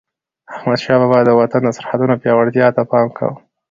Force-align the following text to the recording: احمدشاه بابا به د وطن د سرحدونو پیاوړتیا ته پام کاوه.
احمدشاه 0.55 0.99
بابا 1.01 1.17
به 1.21 1.27
د 1.27 1.29
وطن 1.39 1.61
د 1.63 1.69
سرحدونو 1.77 2.13
پیاوړتیا 2.21 2.67
ته 2.75 2.81
پام 2.91 3.07
کاوه. 3.17 3.37